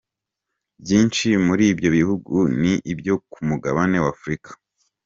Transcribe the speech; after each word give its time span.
Byinshi 0.81 1.27
muri 1.45 1.63
ibyo 1.73 1.89
bihugu 1.97 2.35
ni 2.61 2.73
ibyo 2.93 3.13
ku 3.31 3.39
mugabane 3.49 3.97
wa 4.03 4.09
Afurika. 4.15 4.49